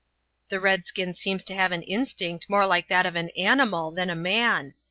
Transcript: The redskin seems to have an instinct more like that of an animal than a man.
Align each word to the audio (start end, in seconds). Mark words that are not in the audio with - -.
The 0.49 0.59
redskin 0.59 1.13
seems 1.13 1.43
to 1.43 1.53
have 1.53 1.71
an 1.71 1.83
instinct 1.83 2.49
more 2.49 2.65
like 2.65 2.87
that 2.87 3.05
of 3.05 3.15
an 3.15 3.29
animal 3.37 3.91
than 3.91 4.09
a 4.09 4.15
man. 4.15 4.73